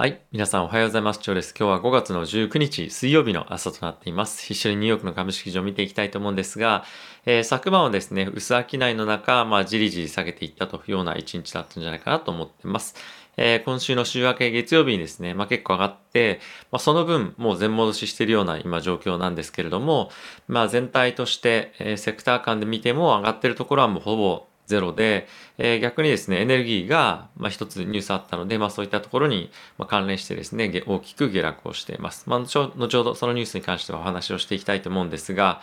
[0.00, 0.20] はい。
[0.30, 1.18] 皆さんおはようございます。
[1.18, 1.52] チョウです。
[1.58, 4.46] 今日は5月の19日水曜日の朝となっています。
[4.52, 6.84] 一緒にニューヨークの株式市場を見ていきたいと思うんですが、
[7.26, 12.94] えー、昨晩はですね、薄商いの中、まあ、じりじり下げていったというような一日だったんじゃないかなと思ってます。
[13.36, 16.38] えー、今週の週明け月曜日にですね、まあ、結構上がって、
[16.70, 20.12] まあ、その分もう全戻ししているような今状況なんですけれども、
[20.46, 25.26] まあ、全体として、えー、セクター間で見ても上がってるところはもうほぼゼロで、
[25.56, 32.24] えー、逆にですね、エネルギーが、まあ、一つニュースあったので、まあ、そういったところに、ま関連してですね、大きく下落をしています。
[32.26, 35.62] まあ、後ほどそのニュースに関してはお話をしていきたいと思うんですが、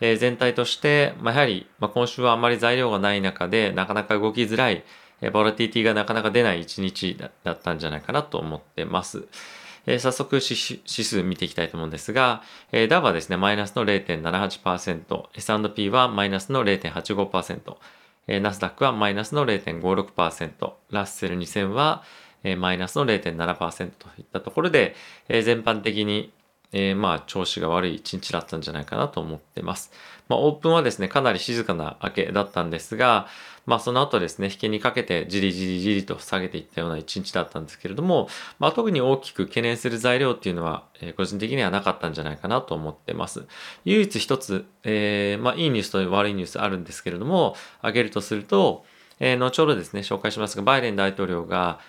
[0.00, 4.82] えー、全体として、まあ、やはり、まあ、今週はあまり材料がない中で、なかなか動きづらい、
[5.20, 9.28] えー、ボラティティがなかなか出ない一日だったんじゃないかなと思ってます。
[9.86, 12.42] えー、早速指数見ていきたいと思うんですが、
[12.72, 17.76] えー、ダウはですね、マイナスの0.78%、S&P はマイナスの0.85%、
[18.30, 22.04] えー、ナスダックはマイナスの0.56%、ラッセル2000は、
[22.44, 24.94] えー、マイナスの0.7%といったところで、
[25.28, 26.32] えー、全般的に、
[26.72, 29.90] えー、まあ調子が悪い一日だったんじゃないかなと思ってます。
[30.28, 33.26] まあオープンはですね、かなり静かな明けだったんですが、
[33.66, 43.46] まあその後ですね、引けにかけてじりじりじりと下げていったような一日だったんですけれども、まあ特に大きく懸念する材料っていうのは、えー、個人的にはなかったんじゃないかなと思ってます。
[43.84, 48.84] 唯一一つ、えー、まあいいニュースと悪いニュースあるんですけれども、挙げるとすると、
[49.18, 51.80] えー、後ほどですね、紹介しますが、バイデン大統領が、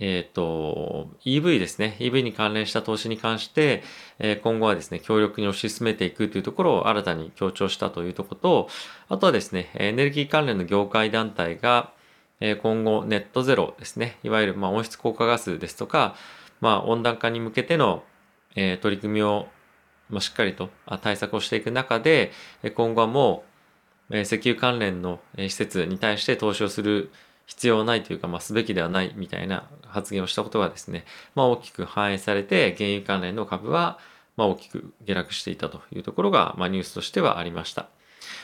[0.00, 1.96] えっ、ー、と、EV ですね。
[2.00, 3.84] EV に関連した投資に関して、
[4.18, 8.68] えー、今後はですね、強力に推し進めていくというところを新たに強調したというところと、
[9.08, 11.92] あとはですね、エネルギー関連の業界団体が、
[12.40, 16.16] えー、今後ネットゼロですね、いわゆるまあ温室効果ガスですとか、
[16.60, 18.02] まあ温暖化に向けての、
[18.56, 19.46] えー、取り組みを、
[20.10, 20.70] まあ、しっかりと
[21.02, 22.32] 対策をしていく中で、
[22.74, 23.44] 今後はも
[24.10, 27.10] う、え、石油関連の施設に対して投資をする
[27.46, 33.98] 必要ないというか、まあ、すべきではないみたいな発言をしたことがですね、まあ、大きく反映されて、原油関連の株は、
[34.36, 37.88] まあ、大きく下落していたというところが、まあ、ニュースとしてはありました。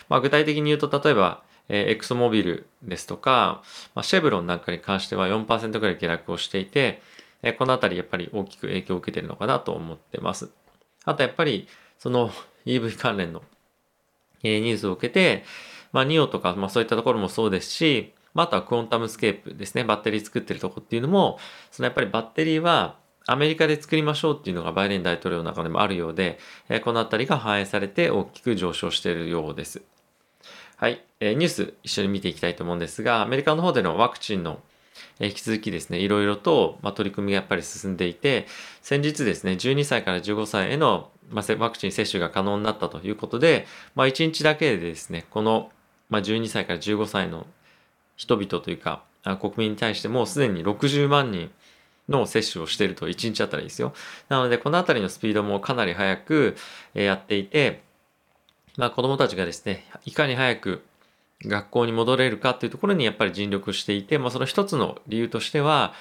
[0.09, 3.62] まあ、具体的に言うと、例えば、えー、エクソモビルですとか、
[3.94, 7.00] まあ、シェブロンなんかに関しては4%ぐらい下落をしていて、
[7.43, 10.50] えー、このあたりやっぱり大きく影響を受けているのかなと思ってます。
[11.05, 11.69] あとやっぱり、
[11.99, 12.31] その
[12.67, 13.43] EV 関連の、
[14.43, 15.44] えー、ニュースを受けて、
[15.93, 19.85] まあ、ニオとか、まあ、そういったところもそうですし、まあ、あとはクォンタムスケープですね。
[19.85, 21.39] バッテリー作ってるとこっていうのも、
[21.71, 22.97] そのやっぱりバッテリーは
[23.27, 29.83] アメリカで作りましょうっていうのがバイデン大統領の中でもあるようで、えこのあたりが反映されて大きく上昇しているようです。
[30.77, 34.61] はい、えニュース一緒に見ていきたいと思うんですが、アメリカの方でのワクチンの
[35.21, 38.47] 引き続きですね、いろいろと、ま取り組みがやっぱり進んでいて、
[38.83, 45.71] 先日ですね、12歳から15歳への、まワクチン接種が可能になったということで、まあ、1日だけでですね、この、
[46.09, 47.47] ま12歳から15歳の
[48.20, 49.03] 人々というか、
[49.41, 51.50] 国民に対してもうすでに60万人
[52.06, 53.94] の接種をしていると1日あたりですよ。
[54.28, 56.56] なので、このあたりのスピードもかなり速く
[56.92, 57.81] やっていて、
[58.76, 60.82] まあ子供たちがですね、いかに早く
[61.47, 65.94] 学校に戻れるかっていうところにやっぱり尽力していて、まあその一つの理由としては、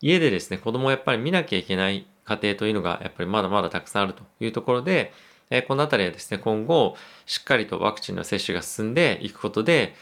[0.00, 5.12] 家でですね、子供をやっぱり見なきゃいけない家庭というのがやっぱりまだまだたくさんあるというところで、
[5.50, 9.94] えこのあたりはですね、今後しっかりとワクチンの接種が進んでいくことで、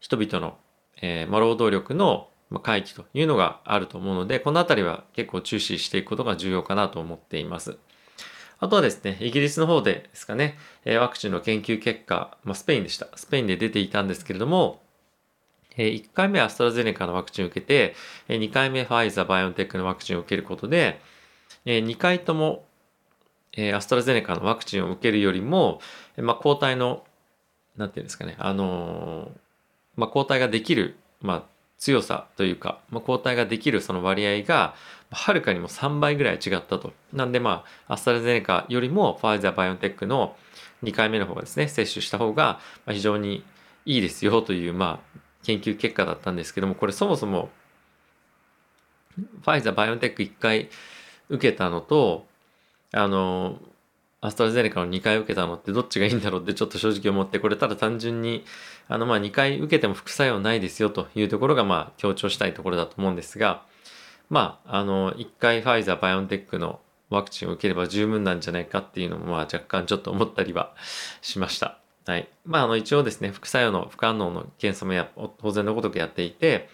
[0.00, 0.58] 人々の
[1.00, 2.28] えー、まあ、労働力の
[2.62, 7.78] 回帰というのがあると思うので、このあたりは結構注視していくことが重要かなと思っています。
[8.60, 10.56] あとはですね、イギリスの方でですかね、
[10.86, 13.08] ワクチンの研究結果、まあ、スペインでした。
[13.16, 14.80] スペインで出ていたんですけれども、
[15.76, 17.94] 1回目アストラゼネカのワクチンを受けて、
[18.28, 21.00] 2回目ファイザー、バイオンテックのワクチンを受けることで、
[21.66, 22.64] 2回とも
[23.74, 25.80] アストラゼネカのワクチンを受けるよりも、
[26.16, 27.04] まあ、抗体の、
[27.76, 29.43] なんていうんですかね、あのー
[29.96, 31.42] まあ、抗体ができる、まあ、
[31.78, 34.74] 強さというか、まあ、抗体ができるその割合が、
[35.10, 36.92] はるかにも3倍ぐらい違ったと。
[37.12, 40.36] なんで、まあ、アストラゼネカよりもファイザー、バイオンテックの
[40.82, 43.44] 2回目の方がですね、接種した方が非常に
[43.86, 47.50] いいですよという、まあ、研究結果だったんですけども、これそもそも、
[49.16, 50.68] ファイザー、バイオンテック1回
[51.28, 52.26] 受けたのと、
[52.92, 53.58] あの、
[54.24, 58.46] アストラゼネカの2回受けたのってどっちがいいんだろうってちょっと正直思って、これただ単純に、
[58.88, 63.66] あのまあ2回受けても副作用ないですよというところがま強調したいところだと思うんですが、
[64.30, 66.80] まあ、あの、1回ファイザー、バイオンテックの
[67.10, 70.74] ワクチンを受ければ十分なんじゃないかっていうのもまあ若干ちょっと思ったりは
[71.20, 71.78] しました。
[72.06, 72.26] はい。
[72.46, 75.06] まあ、あの一応ですね、副作用の副反応の検査もや
[75.38, 76.70] 当然のごとくやっていて、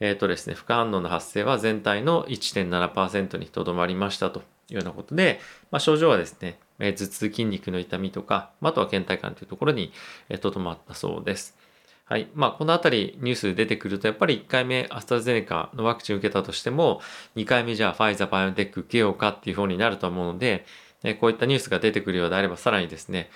[0.00, 4.42] えっ、ー、とですね、副反応の発生は全体の1.7%にとどまりましたと
[4.72, 5.40] いうようなことで、
[5.70, 9.92] まあ、症状はですね、え頭痛、筋肉の痛みとか、あとは倦怠感というところに
[10.40, 11.56] とどまったそうです。
[12.04, 12.28] はい。
[12.34, 17.00] まあ、このあたりニュース出てくると、やっぱり1回目アストラゼネカのワクチンを受けたとしても、
[17.36, 20.66] 2回目じゃあファイザー、バイオテック受けようかっていう方になると思うので、
[21.04, 23.30] えこういったニュースが出てくるようであれば、さらにですね、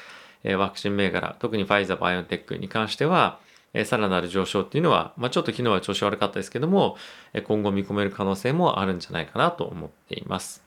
[0.45, 3.39] えワクチン銘柄、特にファイザー、バイオテックに関しては、
[3.73, 6.97] えさらなる上昇っていうのは、まあ、ちょっと昨日は調子悪かったですけども、
[7.33, 10.66] え今後見込める可能性もあるんじゃないかなと思っています。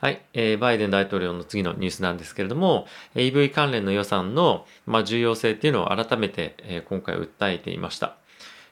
[0.00, 8.16] はい、えー、バイデン大統領の次のニュースなんですけれども、EV 関連の予算の、まあ、重要性っていうのを改めて、えー、今回訴えていました。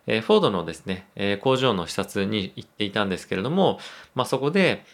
[0.06, 3.78] えー、フォードのですね、えー、工場の視察に行っていたんですけれども、
[4.14, 4.86] まあ、そこで、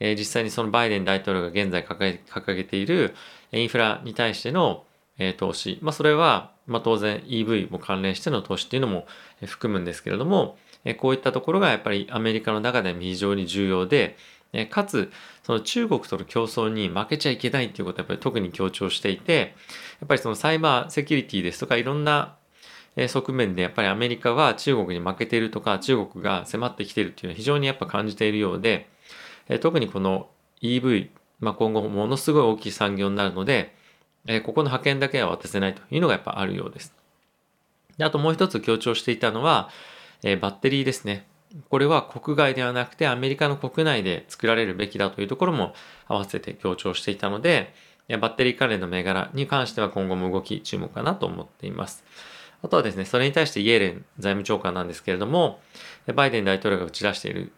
[0.00, 3.14] えー、実際にそのバイデン大統領が現在掲げている
[3.52, 4.84] インフラに対しての、
[5.18, 9.04] えー、投資、まあ、それは、まあ、当然 EV も関連しての投資っていうのも
[9.44, 10.56] 含むんですけれども、
[10.96, 14.16] こういったところがやっぱりアメリカの中でも非常に重要で、
[14.52, 15.10] えかつ、
[15.42, 19.54] その中国との競争に負けちゃいけないっていうことをやっぱり特に強調していて、
[20.00, 22.36] やっぱりそのサイバーセキュリティですとかいろんな
[23.08, 28.88] 側面でやっぱりアメリカは中国に負けているとか中国が迫ってきているっていうのは非常にやっぱ感じているようで、
[29.60, 30.28] 特にこの
[30.60, 31.08] EV、
[31.40, 33.74] まあ、今後ものすごい大きい産業になるので、
[34.44, 36.94] ここの派遣だけは渡せないというのがやっぱあるようです。
[37.96, 39.70] であともう一つ強調していたのは、
[40.22, 41.26] バッテリーですね。
[41.68, 45.74] これは国外ではなくてアメリカの国内で作られるべきだというところも
[46.06, 47.74] 合わせて強調していたので、
[48.08, 52.04] バッテリー関連の銘柄に関しては今後も動き注目かなと思っています。
[52.62, 55.60] あとはですね、それに対してイエレン財務長官なんですけれども、
[56.14, 57.52] バイデン大統領が打ち出している、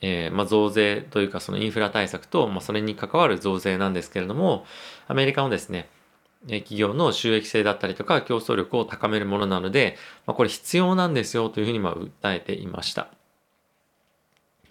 [0.00, 4.64] えー、まあ、増税というかそのインフラ対策と、まあ、それに関わる増税なんですけれども、
[5.08, 5.88] アメリカのですね、
[6.46, 9.96] 企業の収益性だったりとか競争力を高めるものなので、
[10.26, 13.08] まあ、これ必要なんですよというふうにま訴えていました。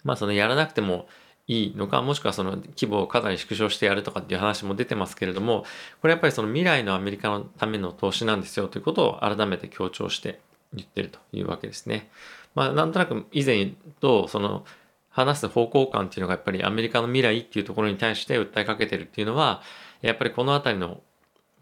[0.04, 1.08] まあそのやらなくても
[1.46, 5.64] いいのか、もしくはその規模をかなり縮小してやるとかっていう話も出てますけれども、
[6.00, 10.40] これやっぱりその未来のアメリカのための投資なんですよということを改めて強調して
[10.72, 12.10] 言ってるというわけですね。
[12.54, 14.64] まあなんとなく以前とその
[15.10, 19.62] 話す方向感っていうのがやっぱりアメリカの未来っていうところに対して訴えかけてるっていうのは、
[20.02, 21.00] やっぱりこのあたりの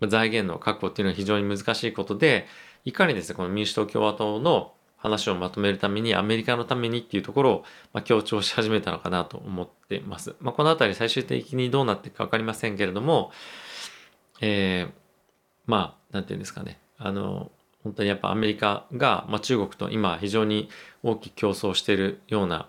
[0.08, 2.46] 財源の確保っていうのは非常に難しいことで、
[2.84, 4.72] いかにですね、この民主党共和党の
[5.02, 10.37] 話をまとめるためにアメリカのためにっていうところを、ま強調し始めたのかなと思ってます。
[10.40, 13.32] まあ、このあたり最終的にどうなっていくか分かりませんけれども、
[14.40, 14.93] えー、
[15.66, 16.78] まあ、なんていうんですかね。
[16.99, 17.50] あの、
[17.82, 20.69] 本当にやっぱアメリカが、まあ、中国と今非常に
[21.02, 22.69] 大きく競争しているような、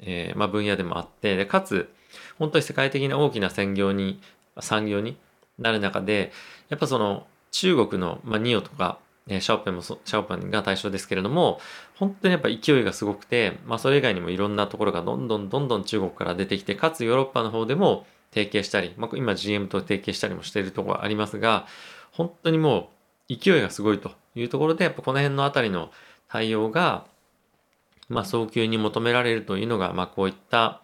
[0.00, 1.90] えー、まあ、分野でもあってでかつ
[2.38, 4.20] 本当に世界的な大きな産業に
[4.60, 5.16] 産業に
[5.58, 6.32] なる中で
[6.68, 8.98] やっぱその中国の、まあ、ニオとか
[9.30, 11.60] えシャオペンもシャオペンが対象ですけれども、
[11.94, 21.66] 本当にやっぱ勢いがすごくて、まあそれ以外にもいろんなところがどんどんどんどん中国から出てきて、かつヨーロッパの方でも提携したり、まあ今 GM と提携したりもしているところがありますが、
[22.10, 22.90] 本当にも
[23.30, 25.92] う勢いがすごいというところで、やっぱこの辺のあたりの
[26.28, 27.06] 対応が、
[28.08, 30.82] まあ早急に求められるというのが、まあこういった、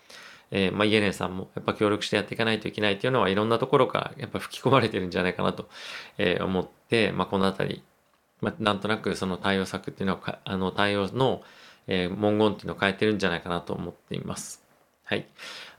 [0.52, 5.68] えー、まあ、イエレンさんもやっぱ協力してやっていかないといけないっていうのはいろんなところからやっぱ吹き込まれてるんじゃないかなと、
[6.18, 7.82] え、思って、まあ、このあたり
[8.40, 11.42] まあ、なんとなくその対応策っていうのは、あの対応の、
[11.86, 14.62] え、文言っていうのを変えてるんじゃないかなと思っています。
[15.04, 15.26] はい。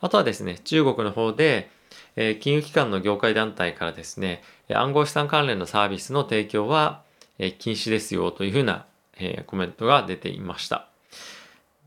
[0.02, 1.70] あとはですね、中国の方で、
[2.16, 7.04] え、金融機関の業界団体からですね、暗号資産関連のサービスの提供は、
[7.40, 8.86] え、禁止ですよというふうな、
[9.20, 10.88] え、コメントが出ていました。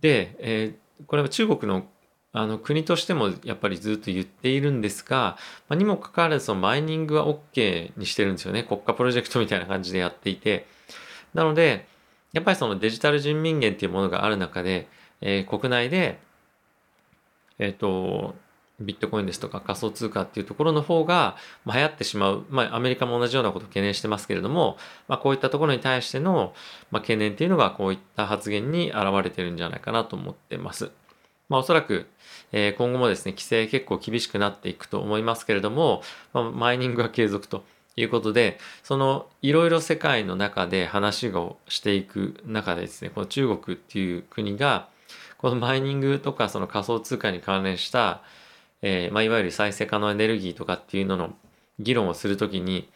[0.00, 0.74] で、え、
[1.06, 1.86] これは中国の
[2.32, 5.36] あの国としてもやっぱりずっと言っているんですが、
[5.68, 8.62] まあ、にもかかわらずそのマイニングは OK にしてるんですよね。
[8.62, 10.66] 国家プロジェクトみたいな感じでやっていて。
[11.34, 11.86] なので、
[12.32, 14.86] やっぱりそのデジタル人民元っていうものがある中で、
[15.20, 16.20] えー、国内で、
[17.58, 18.34] えっ、ー、と、
[18.80, 22.46] ビットコインですとか仮想通貨っていうところの方が、まあ、流行ってしまう。
[22.48, 26.54] まあ、アメリカも同じようなことを懸念してますけれども、まあ、こういったところに対しての、
[26.90, 30.90] まあ、懸念っていうのがこういった発言に現れてるんじゃないかなと思ってます。
[31.50, 32.06] まあ、おそらく、
[32.52, 36.02] え、今後もですね、規制結構厳しくなっていくと思いますけれども、
[36.32, 37.64] まあ、マイニングは継続と
[37.96, 44.88] いうことで、そのいろいろ世界の中で話をしていく中でですね、この中国っていう国が、
[45.38, 48.22] このマイニングとかその仮想通貨に関連した、
[48.82, 51.34] えー、まあ、いわゆる再生可能エネルギーとかっていうのの
[51.80, 52.88] 議論をするときに、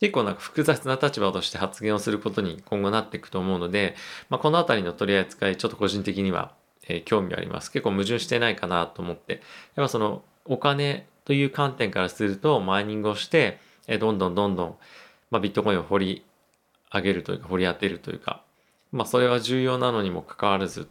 [0.00, 3.94] 結構なんか複雑な立場として発言をすることに今後なっていくと思うので、
[4.28, 6.52] まあ、このあたりの取り扱い、ちょっと個人的には
[6.88, 7.70] えー、興味あります。
[7.70, 9.34] 結構矛盾してないかなと思って。
[9.74, 14.76] やっぱそのお金という観点からするとマイニングをして、えー、どんどんどんどん、
[15.30, 16.24] まあ、ビットコインを掘り
[16.92, 18.42] 上げるというか掘り当てるというか、
[18.92, 20.88] まあそれは重要なのにもかかわらず、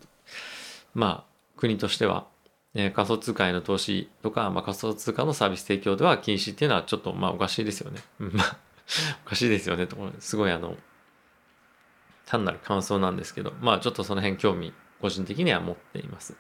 [0.93, 2.25] まあ国としては、
[2.73, 8.01] えー、仮想通貨への投資とか、まあ、仮想通貨のサービス提供では禁止っていうのはちょっとまあおかしいですよね。
[8.17, 8.57] まあ
[9.25, 9.95] おかしいですよねと。
[10.19, 10.75] すごいあの、
[12.25, 16.35] 単なる感想なんですけど、まあちょっとその辺興味、個人的には持っています。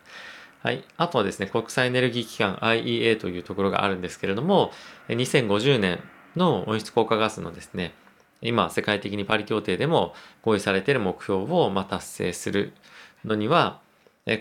[0.63, 0.83] はい。
[0.97, 4.71] あとはですね、国際エネルギー機関 IEA というところがあるんですけれども、
[5.09, 5.99] 2050年
[6.35, 7.93] の温室効果ガスのですね、
[8.41, 10.13] 今世界的にパリ協定でも
[10.43, 12.73] 合意されている目標をま達成する
[13.25, 13.81] のには、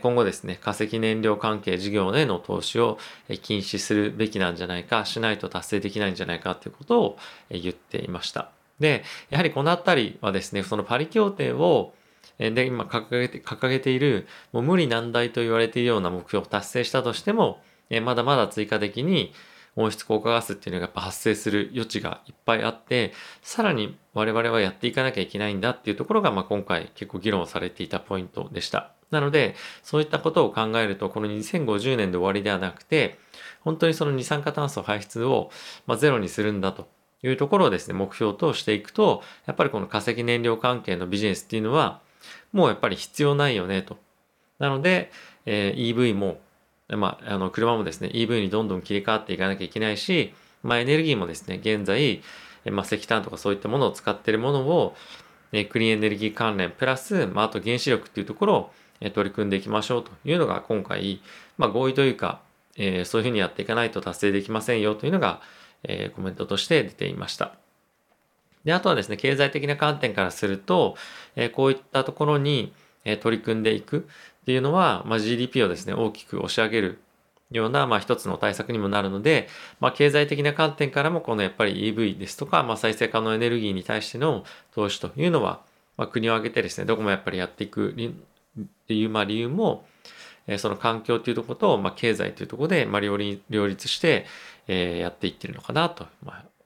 [0.03, 2.99] 今後ですね、化石燃料関係事業への投資を
[3.41, 7.19] 禁止するべきなんじゃないか、しないと達成できないんじゃないかということを
[7.51, 8.51] 言っていました。
[8.79, 11.95] で、やはりこのあたりはですね、そのパリ協定を
[12.39, 17.63] で、今掲げて、掲げている、もう無理難題と言われているような目標を達成したとしても、
[18.03, 19.33] まだまだ追加的に
[19.77, 28.93] 温室効果ガスっていうのがやっぱ発生する余地がいっぱいあって、さらに我々はやっていかなきゃいけないんだっていうところが、まあ、今回結構議論されていたポイントでした。
[29.11, 33.19] なので、そういったことを考えると、この2050年で終わりではなくて、
[33.61, 35.51] 本当にその二酸化炭素排出を、
[35.87, 36.89] まゼロにするんだと
[37.23, 42.01] いうところをですね、目標としていくと、やっぱりこの化石燃料関係のビジネスっていうのは、
[42.53, 43.99] もうやっぱり必要ないよねと。
[44.59, 45.11] なので、
[45.47, 46.41] えー、EV も
[46.97, 52.23] まあ、あの車もですね EV にどんどん切り替わっていかなきゃいけないし、まあ、エネルギーもですね現在、
[52.67, 54.95] まあ、石炭とかそういったものを使っているものを、
[55.53, 61.23] えクリーンエネルギー関連プラス、まあ、あと原子力っていうところを、え取り組んでいきましょうというのが今回、
[61.57, 62.41] まあ、合意というか、
[62.77, 65.41] えー、そういうふうにやっていかないと達成できませんよというのが、
[65.85, 67.60] えー、コメントとして出ていました。
[68.65, 70.97] で、あとはですね、経済的な観点からすると、
[71.37, 72.73] え、こういったところに、
[73.05, 74.07] え取り組んでいく
[74.43, 76.99] っていうのは、まあ、GDP をですね、大きく押し上げる
[77.51, 79.49] ような、まあ、一つの対策にもなるので、
[79.81, 85.63] まあ、経済的な観点からも、このやっぱり EV ですとか、まあ、再生可能エネルギーに対しての投資というのは、
[85.97, 87.95] まあ、国を挙げてですね、どこもやっぱりやっていくっ
[88.87, 89.87] ていう、まあ、理由も、
[90.47, 94.27] え、その環境というところと、まあ、経済というところで、まあ、両立して、
[94.69, 96.07] え、やっていってるのかなと、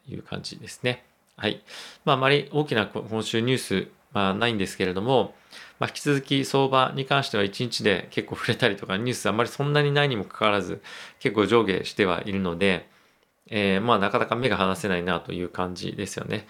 [0.09, 1.05] いう感じですね。
[1.37, 1.63] はい。
[2.05, 5.35] まあ、あまり大きな今週ニュース、まあ、ないんですけれども、
[5.79, 10.81] まあ、引き続き相場に関しては1日で結構触れたりとかニュースあまりそんなにないにもかかわらず
[11.19, 12.89] 結構上下してはいるので、
[13.51, 16.47] えー、まあなかなか目が離せないなという感じですよね。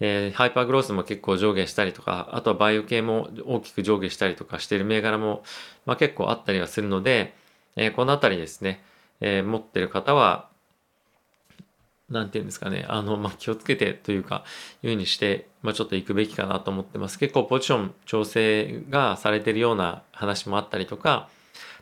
[0.00, 5.42] えー、ハイパーグロースも結構上下したりとか、あとはバイオ系も大きく上下したりとかしている銘柄も、
[5.86, 7.34] まあ、結構あったりはするので、
[7.74, 8.82] えー、このあたりですね、
[9.20, 10.47] えー、持ってる方は、
[12.10, 14.44] なんて言うんですかね、あの、まあ、気をつけてというか、
[14.82, 17.18] いうふうにして、まあ、ちょっと行くべきかなと思ってます。
[17.18, 21.28] 結構ポジション調整がされてるような話もあったりとか、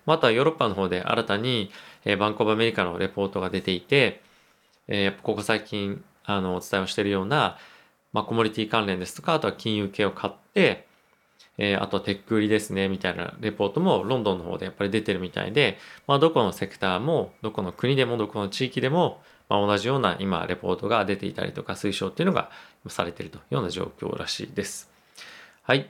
[0.04, 1.71] まあ、とはヨーロッパの方で新たに、
[2.04, 4.23] えー、バンコブアメリカのレポートが出ていて、
[4.88, 7.59] えー、やっぱここ最近、あの、お伝えをしてるような、
[8.12, 10.87] まあ、コモディティ関連ですとか、あとは金融系を買って、
[11.59, 22.51] えー、あとはテック売りですね、みたいなレポートもロンドンの方でやっぱり出てるみたいで、まあ、どこのセクターも、どこの国でも、どこの地域でも、まあ、同じような今レポートが出ていたりとか推奨っていうのが
[22.89, 24.91] されてるというような状況らしいです。
[25.63, 25.89] はい。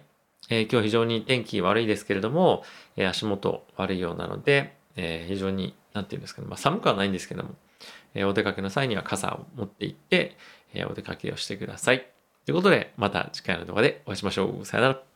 [0.48, 2.62] えー、今日非常に天気悪いですけれども、
[2.96, 7.54] えー、足元悪いようなので、えー、非常に、なんていうんですかね、まあ、寒くはないんですけども、
[8.16, 10.36] えお出かけの際には傘を持って行って、
[10.74, 12.06] えお出かけをしてください。
[12.46, 14.64] ということで、また次回の動画でお会いしましょう。
[14.64, 15.15] さよなら。